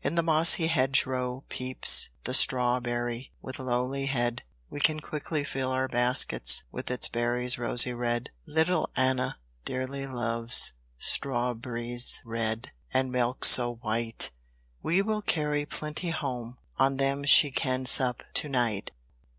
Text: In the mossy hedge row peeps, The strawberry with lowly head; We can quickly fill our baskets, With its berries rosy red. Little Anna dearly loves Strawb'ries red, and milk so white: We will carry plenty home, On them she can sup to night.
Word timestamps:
In 0.00 0.14
the 0.14 0.22
mossy 0.22 0.68
hedge 0.68 1.04
row 1.04 1.44
peeps, 1.50 2.08
The 2.22 2.32
strawberry 2.32 3.32
with 3.42 3.58
lowly 3.58 4.06
head; 4.06 4.42
We 4.70 4.80
can 4.80 5.00
quickly 5.00 5.44
fill 5.44 5.72
our 5.72 5.88
baskets, 5.88 6.62
With 6.72 6.90
its 6.90 7.06
berries 7.08 7.58
rosy 7.58 7.92
red. 7.92 8.30
Little 8.46 8.88
Anna 8.96 9.38
dearly 9.66 10.06
loves 10.06 10.72
Strawb'ries 10.98 12.22
red, 12.24 12.72
and 12.94 13.12
milk 13.12 13.44
so 13.44 13.74
white: 13.74 14.30
We 14.82 15.02
will 15.02 15.20
carry 15.20 15.66
plenty 15.66 16.08
home, 16.08 16.56
On 16.78 16.96
them 16.96 17.22
she 17.24 17.50
can 17.50 17.84
sup 17.84 18.22
to 18.32 18.48
night. 18.48 18.90